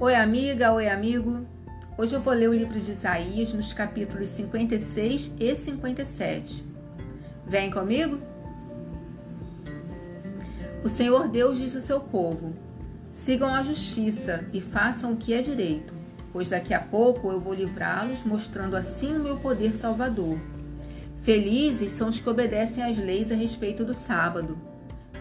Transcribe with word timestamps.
Oi, 0.00 0.14
amiga, 0.14 0.72
oi, 0.72 0.88
amigo. 0.88 1.44
Hoje 1.98 2.14
eu 2.14 2.20
vou 2.20 2.32
ler 2.32 2.48
o 2.48 2.54
livro 2.54 2.78
de 2.78 2.92
Isaías 2.92 3.52
nos 3.52 3.72
capítulos 3.72 4.28
56 4.28 5.32
e 5.40 5.56
57. 5.56 6.64
Vem 7.44 7.68
comigo? 7.68 8.20
O 10.84 10.88
Senhor 10.88 11.26
Deus 11.26 11.58
diz 11.58 11.74
ao 11.74 11.82
seu 11.82 12.00
povo: 12.00 12.54
Sigam 13.10 13.52
a 13.52 13.64
justiça 13.64 14.44
e 14.52 14.60
façam 14.60 15.14
o 15.14 15.16
que 15.16 15.34
é 15.34 15.42
direito, 15.42 15.92
pois 16.32 16.50
daqui 16.50 16.72
a 16.72 16.80
pouco 16.80 17.32
eu 17.32 17.40
vou 17.40 17.52
livrá-los, 17.52 18.22
mostrando 18.22 18.76
assim 18.76 19.16
o 19.16 19.20
meu 19.24 19.38
poder 19.38 19.74
salvador. 19.74 20.38
Felizes 21.22 21.90
são 21.90 22.08
os 22.08 22.20
que 22.20 22.30
obedecem 22.30 22.84
às 22.84 22.96
leis 22.96 23.32
a 23.32 23.34
respeito 23.34 23.84
do 23.84 23.92
sábado. 23.92 24.56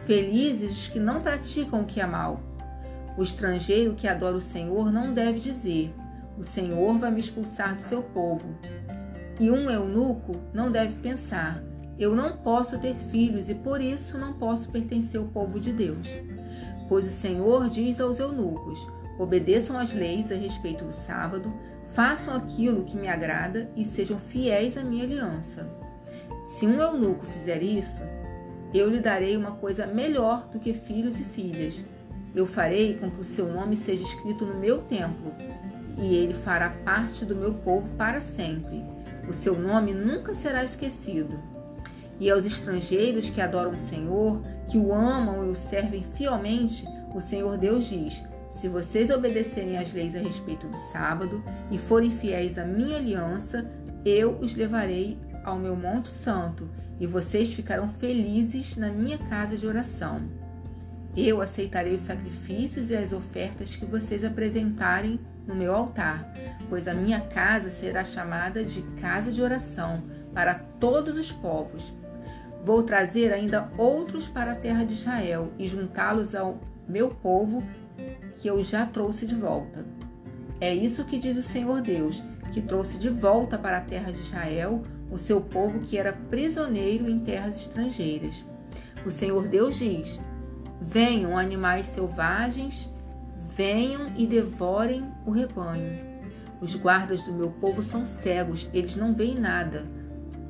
Felizes 0.05 0.71
os 0.71 0.87
que 0.87 0.99
não 0.99 1.19
praticam 1.19 1.81
o 1.81 1.85
que 1.85 1.99
é 1.99 2.05
mal 2.05 2.43
o 3.17 3.23
estrangeiro 3.23 3.95
que 3.95 4.07
adora 4.07 4.37
o 4.37 4.41
Senhor 4.41 4.91
não 4.91 5.11
deve 5.11 5.39
dizer: 5.39 5.93
O 6.37 6.43
Senhor 6.43 6.97
vai 6.97 7.11
me 7.11 7.19
expulsar 7.19 7.75
do 7.75 7.81
seu 7.81 8.03
povo. 8.03 8.45
E 9.39 9.49
um 9.49 9.69
eunuco 9.69 10.35
não 10.53 10.71
deve 10.71 10.95
pensar: 10.97 11.61
Eu 11.97 12.15
não 12.15 12.37
posso 12.37 12.77
ter 12.77 12.95
filhos 12.95 13.49
e 13.49 13.55
por 13.55 13.81
isso 13.81 14.17
não 14.19 14.33
posso 14.33 14.69
pertencer 14.69 15.19
ao 15.19 15.27
povo 15.27 15.59
de 15.59 15.73
Deus. 15.73 16.07
Pois 16.87 17.07
o 17.07 17.11
Senhor 17.11 17.67
diz 17.67 17.99
aos 17.99 18.19
eunucos: 18.19 18.87
Obedeçam 19.17 19.77
às 19.79 19.91
leis 19.91 20.31
a 20.31 20.35
respeito 20.35 20.85
do 20.85 20.93
sábado, 20.93 21.51
façam 21.93 22.35
aquilo 22.35 22.83
que 22.83 22.95
me 22.95 23.07
agrada 23.07 23.71
e 23.75 23.83
sejam 23.83 24.19
fiéis 24.19 24.77
à 24.77 24.83
minha 24.83 25.03
aliança. 25.03 25.67
Se 26.45 26.67
um 26.67 26.79
eunuco 26.79 27.25
fizer 27.25 27.61
isso, 27.63 28.01
eu 28.73 28.89
lhe 28.89 28.99
darei 28.99 29.35
uma 29.35 29.51
coisa 29.53 29.87
melhor 29.87 30.47
do 30.49 30.59
que 30.59 30.73
filhos 30.73 31.19
e 31.19 31.23
filhas 31.23 31.83
eu 32.35 32.45
farei 32.45 32.95
com 32.97 33.09
que 33.09 33.21
o 33.21 33.25
seu 33.25 33.51
nome 33.51 33.75
seja 33.75 34.03
escrito 34.03 34.45
no 34.45 34.59
meu 34.59 34.79
templo, 34.79 35.33
e 35.97 36.15
ele 36.15 36.33
fará 36.33 36.69
parte 36.69 37.25
do 37.25 37.35
meu 37.35 37.53
povo 37.53 37.89
para 37.95 38.21
sempre. 38.21 38.83
O 39.27 39.33
seu 39.33 39.57
nome 39.59 39.93
nunca 39.93 40.33
será 40.33 40.63
esquecido. 40.63 41.39
E 42.19 42.29
aos 42.29 42.45
estrangeiros 42.45 43.29
que 43.29 43.41
adoram 43.41 43.73
o 43.73 43.79
Senhor, 43.79 44.41
que 44.67 44.77
o 44.77 44.93
amam 44.93 45.45
e 45.45 45.49
o 45.49 45.55
servem 45.55 46.03
fielmente, 46.03 46.87
o 47.17 47.21
Senhor 47.21 47.57
Deus 47.57 47.85
diz: 47.85 48.23
Se 48.51 48.67
vocês 48.67 49.09
obedecerem 49.09 49.77
às 49.77 49.91
leis 49.93 50.15
a 50.15 50.19
respeito 50.19 50.67
do 50.67 50.77
sábado 50.77 51.43
e 51.71 51.77
forem 51.77 52.11
fiéis 52.11 52.57
à 52.57 52.63
minha 52.63 52.97
aliança, 52.97 53.69
eu 54.05 54.37
os 54.39 54.55
levarei 54.55 55.17
ao 55.43 55.57
meu 55.57 55.75
Monte 55.75 56.09
Santo 56.09 56.69
e 56.99 57.07
vocês 57.07 57.53
ficarão 57.53 57.87
felizes 57.87 58.75
na 58.75 58.91
minha 58.91 59.17
casa 59.17 59.57
de 59.57 59.65
oração. 59.65 60.21
Eu 61.17 61.41
aceitarei 61.41 61.95
os 61.95 62.01
sacrifícios 62.01 62.91
e 62.91 62.95
as 62.95 63.11
ofertas 63.11 63.75
que 63.75 63.87
vocês 63.87 64.23
apresentarem 64.23 65.19
no 65.47 65.55
meu 65.55 65.73
altar, 65.73 66.31
pois 66.69 66.87
a 66.87 66.93
minha 66.93 67.19
casa 67.19 67.71
será 67.71 68.03
chamada 68.03 68.63
de 68.63 68.83
casa 69.01 69.31
de 69.31 69.41
oração 69.41 70.03
para 70.31 70.53
todos 70.53 71.17
os 71.17 71.31
povos. 71.31 71.91
Vou 72.61 72.83
trazer 72.83 73.33
ainda 73.33 73.67
outros 73.79 74.27
para 74.27 74.51
a 74.51 74.55
terra 74.55 74.83
de 74.83 74.93
Israel 74.93 75.51
e 75.57 75.67
juntá-los 75.67 76.35
ao 76.35 76.59
meu 76.87 77.09
povo 77.09 77.63
que 78.35 78.47
eu 78.47 78.63
já 78.63 78.85
trouxe 78.85 79.25
de 79.25 79.33
volta. 79.33 79.83
É 80.61 80.71
isso 80.71 81.03
que 81.03 81.17
diz 81.17 81.35
o 81.35 81.41
Senhor 81.41 81.81
Deus, 81.81 82.23
que 82.51 82.61
trouxe 82.61 82.99
de 82.99 83.09
volta 83.09 83.57
para 83.57 83.77
a 83.77 83.81
terra 83.81 84.11
de 84.11 84.19
Israel 84.19 84.83
o 85.09 85.17
seu 85.17 85.41
povo 85.41 85.79
que 85.79 85.97
era 85.97 86.13
prisioneiro 86.13 87.09
em 87.09 87.19
terras 87.19 87.55
estrangeiras. 87.55 88.45
O 89.03 89.09
Senhor 89.09 89.47
Deus 89.47 89.79
diz: 89.79 90.19
Venham 90.79 91.37
animais 91.37 91.87
selvagens, 91.87 92.89
venham 93.49 94.11
e 94.15 94.27
devorem 94.27 95.11
o 95.25 95.31
rebanho. 95.31 96.05
Os 96.61 96.75
guardas 96.75 97.23
do 97.23 97.33
meu 97.33 97.49
povo 97.49 97.81
são 97.81 98.05
cegos, 98.05 98.69
eles 98.73 98.95
não 98.95 99.13
veem 99.13 99.39
nada. 99.39 99.85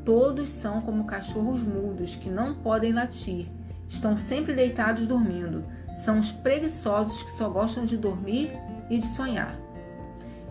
Todos 0.03 0.49
são 0.49 0.81
como 0.81 1.05
cachorros 1.05 1.63
mudos 1.63 2.16
que 2.16 2.29
não 2.29 2.55
podem 2.55 2.93
latir. 2.93 3.47
Estão 3.87 4.17
sempre 4.17 4.53
deitados 4.53 5.07
dormindo. 5.07 5.63
São 5.95 6.19
os 6.19 6.31
preguiçosos 6.31 7.23
que 7.23 7.31
só 7.31 7.49
gostam 7.49 7.85
de 7.85 7.97
dormir 7.97 8.51
e 8.89 8.99
de 8.99 9.07
sonhar. 9.07 9.57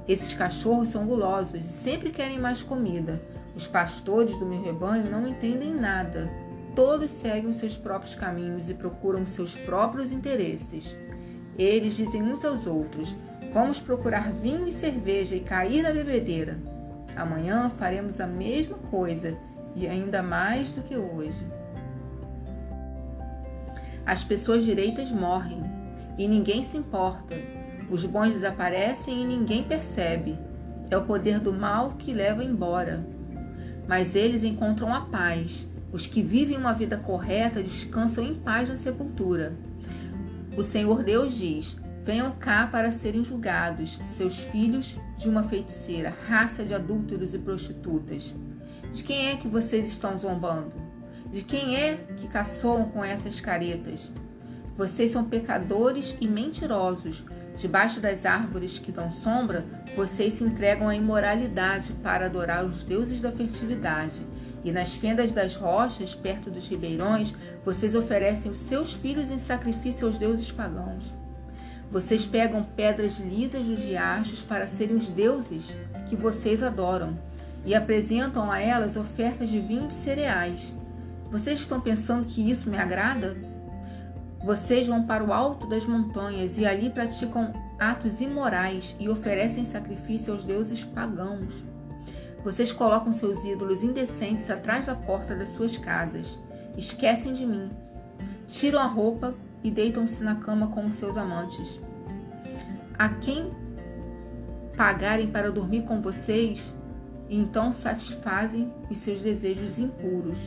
Esses 0.09 0.33
cachorros 0.33 0.89
são 0.89 1.07
gulosos 1.07 1.65
e 1.65 1.73
sempre 1.73 2.11
querem 2.11 2.39
mais 2.39 2.63
comida. 2.63 3.21
Os 3.55 3.67
pastores 3.67 4.39
do 4.39 4.47
meu 4.47 4.63
rebanho 4.63 5.11
não 5.11 5.27
entendem 5.27 5.75
nada 5.75 6.31
Todos 6.77 7.11
seguem 7.11 7.49
os 7.49 7.57
seus 7.57 7.75
próprios 7.75 8.15
caminhos 8.15 8.69
e 8.69 8.75
procuram 8.75 9.23
os 9.23 9.31
seus 9.31 9.55
próprios 9.55 10.13
interesses. 10.13 10.95
Eles 11.59 11.97
dizem 11.97 12.23
uns 12.23 12.45
aos 12.45 12.67
outros: 12.67 13.17
Vamos 13.55 13.81
procurar 13.81 14.31
vinho 14.31 14.69
e 14.69 14.73
cerveja 14.73 15.35
e 15.35 15.41
cair 15.41 15.83
na 15.83 15.91
bebedeira. 15.91 16.59
Amanhã 17.17 17.71
faremos 17.71 18.21
a 18.21 18.27
mesma 18.27 18.77
coisa 18.91 19.39
e 19.75 19.89
ainda 19.89 20.23
mais 20.23 20.73
do 20.73 20.83
que 20.83 20.95
hoje. 20.95 21.47
As 24.05 24.23
pessoas 24.23 24.63
direitas 24.63 25.11
morrem 25.11 25.63
e 26.19 26.29
ninguém 26.29 26.63
se 26.63 26.77
importa. 26.77 27.35
Os 27.91 28.05
bons 28.05 28.35
desaparecem 28.35 29.23
e 29.23 29.27
ninguém 29.27 29.65
percebe. 29.65 30.39
É 30.91 30.97
o 30.97 31.07
poder 31.07 31.41
do 31.41 31.55
mal 31.55 31.93
que 31.93 32.13
leva 32.13 32.45
embora. 32.45 33.03
Mas 33.89 34.15
eles 34.15 34.45
encontram 34.45 34.93
a 34.95 35.01
paz 35.01 35.67
os 35.93 36.07
que 36.07 36.23
vivem 36.23 36.57
uma 36.57 36.73
vida 36.73 36.97
correta 36.97 37.63
descansam 37.63 38.25
em 38.25 38.35
paz 38.35 38.69
na 38.69 38.77
sepultura. 38.77 39.57
O 40.57 40.63
Senhor 40.63 41.03
Deus 41.03 41.35
diz: 41.35 41.77
Venham 42.05 42.33
cá 42.33 42.67
para 42.67 42.91
serem 42.91 43.25
julgados, 43.25 43.99
seus 44.07 44.39
filhos 44.39 44.97
de 45.17 45.29
uma 45.29 45.43
feiticeira, 45.43 46.15
raça 46.29 46.65
de 46.65 46.75
adúlteros 46.75 47.35
e 47.35 47.39
prostitutas. 47.39 48.35
De 48.93 49.03
quem 49.03 49.29
é 49.29 49.37
que 49.37 49.49
vocês 49.49 49.89
estão 49.89 50.19
zombando? 50.19 50.73
De 51.33 51.43
quem 51.43 51.77
é 51.77 51.97
que 52.17 52.29
caçoam 52.29 52.89
com 52.91 53.05
essas 53.05 53.41
caretas? 53.41 54.13
Vocês 54.77 55.11
são 55.11 55.25
pecadores 55.25 56.17
e 56.21 56.29
mentirosos. 56.29 57.25
Debaixo 57.57 58.01
das 58.01 58.27
árvores 58.27 58.79
que 58.79 58.93
dão 58.93 59.11
sombra, 59.11 59.65
vocês 59.97 60.35
se 60.35 60.45
entregam 60.45 60.89
à 60.89 60.95
imoralidade 60.95 61.93
para 61.95 62.27
adorar 62.27 62.65
os 62.65 62.85
deuses 62.85 63.21
da 63.21 63.33
fertilidade 63.33 64.21
e 64.67 64.73
nas 64.73 64.95
fendas 64.95 65.33
das 65.33 65.55
rochas, 65.55 66.13
perto 66.13 66.51
dos 66.51 66.69
ribeirões, 66.69 67.33
vocês 67.65 67.95
oferecem 67.95 68.51
os 68.51 68.59
seus 68.59 68.93
filhos 68.93 69.31
em 69.31 69.39
sacrifício 69.39 70.07
aos 70.07 70.19
deuses 70.19 70.51
pagãos. 70.51 71.15
Vocês 71.89 72.27
pegam 72.27 72.65
pedras 72.65 73.21
lisas 73.21 73.67
dos 73.67 73.79
riachos 73.79 74.43
para 74.43 74.67
serem 74.67 74.97
os 74.97 75.07
deuses 75.07 75.77
que 76.09 76.17
vocês 76.17 76.65
adoram 76.65 77.17
e 77.65 77.77
apresentam 77.77 78.51
a 78.51 78.61
elas 78.61 78.97
ofertas 78.97 79.49
de 79.49 79.61
vinho 79.61 79.87
e 79.87 79.93
cereais. 79.95 80.75
Vocês 81.31 81.61
estão 81.61 81.81
pensando 81.81 82.27
que 82.27 82.51
isso 82.51 82.69
me 82.69 82.77
agrada? 82.77 83.37
Vocês 84.45 84.87
vão 84.87 85.05
para 85.05 85.25
o 85.25 85.33
alto 85.33 85.67
das 85.67 85.85
montanhas 85.87 86.59
e 86.59 86.67
ali 86.67 86.91
praticam 86.91 87.53
atos 87.79 88.21
imorais 88.21 88.95
e 88.99 89.09
oferecem 89.09 89.65
sacrifício 89.65 90.33
aos 90.33 90.45
deuses 90.45 90.85
pagãos. 90.85 91.65
Vocês 92.45 92.73
colocam 92.73 93.13
seus 93.13 93.45
ídolos 93.45 93.83
indecentes 93.83 94.49
atrás 94.51 94.87
da 94.87 94.95
porta 94.95 95.35
das 95.35 95.49
suas 95.49 95.77
casas. 95.77 96.39
Esquecem 96.77 97.33
de 97.33 97.45
mim. 97.45 97.71
Tiram 98.47 98.79
a 98.79 98.87
roupa 98.87 99.35
e 99.65 99.71
deitam-se 99.71 100.23
na 100.23 100.37
cama 100.37 100.69
com 100.69 100.87
os 100.87 100.95
seus 100.95 101.17
amantes. 101.17 101.81
A 102.97 103.09
quem 103.09 103.53
pagarem 104.77 105.27
para 105.27 105.51
dormir 105.51 105.83
com 105.83 106.01
vocês, 106.01 106.73
então 107.29 107.73
satisfazem 107.73 108.73
os 108.89 108.99
seus 108.99 109.21
desejos 109.21 109.79
impuros. 109.79 110.39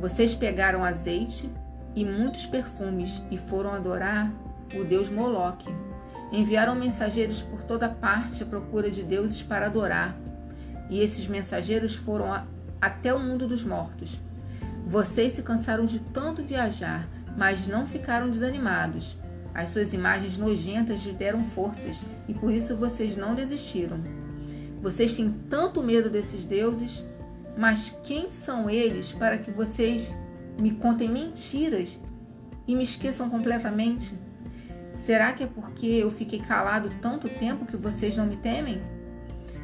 Vocês 0.00 0.34
pegaram 0.34 0.82
azeite 0.82 1.48
e 1.94 2.04
muitos 2.04 2.46
perfumes 2.46 3.22
e 3.30 3.36
foram 3.36 3.72
adorar 3.72 4.32
o 4.74 4.84
deus 4.84 5.10
Moloque. 5.10 5.68
Enviaram 6.30 6.74
mensageiros 6.74 7.42
por 7.42 7.62
toda 7.62 7.88
parte 7.88 8.42
à 8.42 8.46
procura 8.46 8.90
de 8.90 9.02
deuses 9.02 9.42
para 9.42 9.66
adorar, 9.66 10.16
e 10.88 11.00
esses 11.00 11.26
mensageiros 11.26 11.94
foram 11.94 12.32
a, 12.32 12.46
até 12.80 13.12
o 13.12 13.18
mundo 13.18 13.46
dos 13.46 13.62
mortos. 13.62 14.18
Vocês 14.86 15.34
se 15.34 15.42
cansaram 15.42 15.86
de 15.86 16.00
tanto 16.00 16.42
viajar, 16.42 17.08
mas 17.36 17.68
não 17.68 17.86
ficaram 17.86 18.30
desanimados. 18.30 19.16
As 19.54 19.70
suas 19.70 19.92
imagens 19.92 20.36
nojentas 20.36 21.04
lhe 21.04 21.12
deram 21.12 21.44
forças 21.44 22.00
e 22.26 22.34
por 22.34 22.52
isso 22.52 22.76
vocês 22.76 23.16
não 23.16 23.34
desistiram. 23.34 24.00
Vocês 24.80 25.14
têm 25.14 25.30
tanto 25.48 25.82
medo 25.82 26.10
desses 26.10 26.44
deuses, 26.44 27.04
mas 27.56 27.94
quem 28.02 28.30
são 28.30 28.68
eles 28.68 29.12
para 29.12 29.38
que 29.38 29.50
vocês 29.50 30.14
me 30.58 30.72
contem 30.72 31.08
mentiras 31.08 32.00
e 32.66 32.74
me 32.74 32.82
esqueçam 32.82 33.28
completamente? 33.28 34.14
Será 34.94 35.32
que 35.32 35.44
é 35.44 35.46
porque 35.46 35.86
eu 35.86 36.10
fiquei 36.10 36.40
calado 36.40 36.90
tanto 37.00 37.28
tempo 37.28 37.66
que 37.66 37.76
vocês 37.76 38.16
não 38.16 38.26
me 38.26 38.36
temem? 38.36 38.82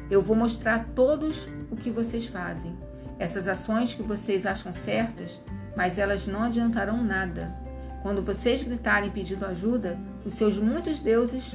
Eu 0.09 0.21
vou 0.21 0.35
mostrar 0.35 0.75
a 0.75 0.83
todos 0.83 1.47
o 1.69 1.75
que 1.75 1.91
vocês 1.91 2.25
fazem. 2.25 2.75
Essas 3.19 3.47
ações 3.47 3.93
que 3.93 4.01
vocês 4.01 4.45
acham 4.45 4.73
certas, 4.73 5.41
mas 5.75 5.97
elas 5.97 6.25
não 6.25 6.43
adiantarão 6.43 7.03
nada. 7.03 7.55
Quando 8.01 8.21
vocês 8.21 8.63
gritarem 8.63 9.11
pedindo 9.11 9.45
ajuda, 9.45 9.99
os 10.25 10.33
seus 10.33 10.57
muitos 10.57 10.99
deuses 10.99 11.53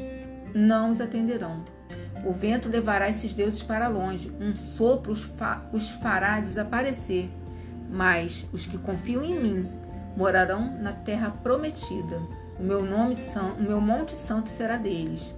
não 0.54 0.90
os 0.90 1.00
atenderão. 1.00 1.64
O 2.24 2.32
vento 2.32 2.68
levará 2.68 3.08
esses 3.08 3.34
deuses 3.34 3.62
para 3.62 3.88
longe, 3.88 4.32
um 4.40 4.54
sopro 4.54 5.12
os, 5.12 5.22
fa 5.22 5.68
os 5.72 5.88
fará 5.88 6.40
desaparecer. 6.40 7.28
Mas 7.94 8.44
os 8.52 8.66
que 8.66 8.76
confiam 8.76 9.22
em 9.22 9.40
mim 9.40 9.68
morarão 10.16 10.76
na 10.80 10.92
terra 10.92 11.30
prometida. 11.30 12.20
O 12.58 12.62
meu 12.62 12.84
nome 12.84 13.16
o 13.56 13.62
meu 13.62 13.80
monte 13.80 14.16
santo 14.16 14.50
será 14.50 14.76
deles. 14.76 15.32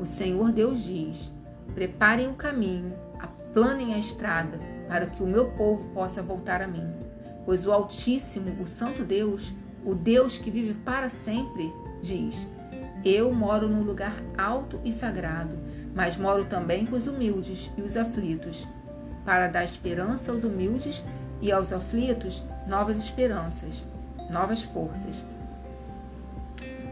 O 0.00 0.06
Senhor 0.06 0.50
Deus 0.50 0.82
diz: 0.82 1.30
Preparem 1.74 2.28
o 2.28 2.34
caminho, 2.34 2.94
aplanem 3.18 3.92
a 3.92 3.98
estrada, 3.98 4.58
para 4.88 5.06
que 5.06 5.22
o 5.22 5.26
meu 5.26 5.50
povo 5.50 5.90
possa 5.90 6.22
voltar 6.22 6.62
a 6.62 6.66
mim. 6.66 6.90
Pois 7.44 7.66
o 7.66 7.72
Altíssimo, 7.72 8.62
o 8.62 8.66
Santo 8.66 9.04
Deus, 9.04 9.52
o 9.84 9.94
Deus 9.94 10.38
que 10.38 10.50
vive 10.50 10.72
para 10.72 11.10
sempre, 11.10 11.70
diz: 12.00 12.48
Eu 13.04 13.30
moro 13.30 13.68
num 13.68 13.82
lugar 13.82 14.22
alto 14.38 14.80
e 14.86 14.90
sagrado, 14.90 15.58
mas 15.94 16.16
moro 16.16 16.46
também 16.46 16.86
com 16.86 16.96
os 16.96 17.06
humildes 17.06 17.70
e 17.76 17.82
os 17.82 17.94
aflitos, 17.94 18.66
para 19.22 19.48
dar 19.48 19.64
esperança 19.64 20.32
aos 20.32 20.44
humildes 20.44 21.04
e 21.40 21.50
aos 21.50 21.72
aflitos 21.72 22.42
novas 22.66 22.98
esperanças, 22.98 23.84
novas 24.30 24.62
forças. 24.62 25.22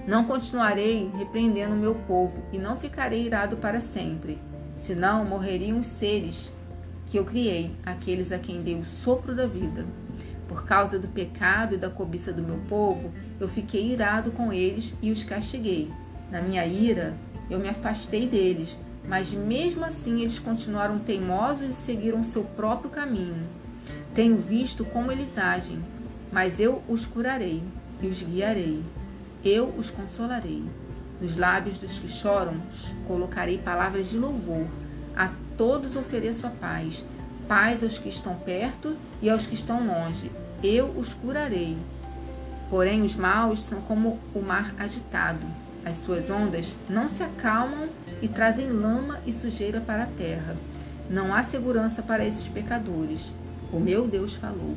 Não 0.06 0.25
continuarei 0.25 1.11
repreendendo 1.17 1.75
o 1.75 1.79
meu 1.79 1.95
povo 1.95 2.43
e 2.53 2.59
não 2.59 2.77
ficarei 2.77 3.27
irado 3.27 3.59
para 3.59 3.81
sempre, 3.81 4.39
senão 4.75 5.25
morreriam 5.25 5.81
os 5.81 5.87
seres 5.87 6.53
que 7.05 7.19
eu 7.19 7.25
criei, 7.25 7.75
aqueles 7.85 8.33
a 8.33 8.39
quem 8.39 8.62
dei 8.62 8.79
o 8.79 8.85
sopro 8.85 9.35
da 9.35 9.47
vida. 9.47 9.87
Por 10.47 10.65
causa 10.65 10.99
do 10.99 11.09
pecado 11.09 11.75
e 11.75 11.79
da 11.79 11.91
cobiça 11.91 12.33
do 12.33 12.43
meu 12.43 12.59
povo, 12.69 13.12
eu 13.39 13.49
fiquei 13.49 13.93
irado 13.93 14.31
com 14.31 14.53
eles 14.53 14.95
e 15.03 15.11
os 15.11 15.23
castiguei. 15.23 15.91
Na 16.31 16.41
minha 16.41 16.67
ira, 16.67 17.15
eu 17.50 17.59
me 17.59 17.69
afastei 17.69 18.27
deles, 18.27 18.79
mas 19.06 19.31
mesmo 19.33 19.85
assim 19.85 20.21
eles 20.21 20.39
continuaram 20.39 20.99
teimosos 20.99 21.69
e 21.69 21.73
seguiram 21.73 22.23
seu 22.23 22.45
próprio 22.45 22.91
caminho. 22.91 23.47
Tenho 24.19 24.37
visto 24.37 24.85
como 24.85 25.12
eles 25.12 25.38
agem, 25.38 25.79
mas 26.32 26.59
eu 26.59 26.82
os 26.88 27.06
curarei 27.06 27.62
e 28.03 28.09
os 28.09 28.20
guiarei 28.20 28.82
eu 29.44 29.73
os 29.79 29.91
consolarei. 29.91 30.65
Nos 31.20 31.37
lábios 31.37 31.79
dos 31.79 32.00
que 32.00 32.09
choram, 32.09 32.61
colocarei 33.06 33.59
palavras 33.59 34.11
de 34.11 34.19
louvor. 34.19 34.67
A 35.17 35.31
todos 35.56 35.94
ofereço 35.94 36.49
a 36.49 36.50
paz. 36.50 37.05
Paz 37.47 37.85
aos 37.85 37.97
que 37.97 38.09
estão 38.09 38.35
perto 38.35 38.97
e 39.23 39.31
aos 39.31 39.47
que 39.47 39.55
estão 39.55 39.87
longe. 39.87 40.32
Eu 40.64 40.88
os 40.99 41.14
curarei. 41.14 41.79
Porém, 42.69 43.03
os 43.03 43.14
maus 43.14 43.62
são 43.62 43.81
como 43.82 44.19
o 44.35 44.43
mar 44.43 44.75
agitado. 44.81 45.47
As 45.85 45.99
suas 45.99 46.29
ondas 46.29 46.75
não 46.91 47.09
se 47.09 47.23
acalmam 47.23 47.88
e 48.21 48.26
trazem 48.26 48.69
lama 48.69 49.21
e 49.25 49.32
sujeira 49.32 49.81
para 49.81 50.03
a 50.03 50.06
terra. 50.06 50.56
Não 51.09 51.32
há 51.32 51.44
segurança 51.44 52.03
para 52.03 52.26
esses 52.26 52.49
pecadores. 52.49 53.32
O 53.73 53.79
meu 53.79 54.06
Deus 54.06 54.35
falou. 54.35 54.75